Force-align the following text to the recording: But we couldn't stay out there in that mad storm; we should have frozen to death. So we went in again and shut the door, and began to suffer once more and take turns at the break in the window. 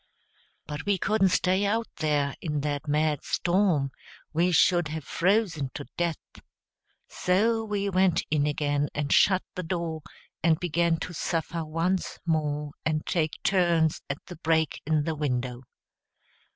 But 0.65 0.87
we 0.87 0.97
couldn't 0.97 1.29
stay 1.29 1.63
out 1.63 1.85
there 1.97 2.33
in 2.41 2.61
that 2.61 2.87
mad 2.87 3.23
storm; 3.23 3.91
we 4.33 4.51
should 4.51 4.87
have 4.87 5.03
frozen 5.03 5.69
to 5.75 5.85
death. 5.95 6.17
So 7.07 7.63
we 7.63 7.87
went 7.87 8.23
in 8.31 8.47
again 8.47 8.87
and 8.95 9.13
shut 9.13 9.43
the 9.53 9.61
door, 9.61 10.01
and 10.41 10.59
began 10.59 10.97
to 11.01 11.13
suffer 11.13 11.63
once 11.63 12.17
more 12.25 12.71
and 12.83 13.05
take 13.05 13.43
turns 13.43 14.01
at 14.09 14.25
the 14.25 14.37
break 14.37 14.81
in 14.87 15.03
the 15.03 15.13
window. 15.13 15.61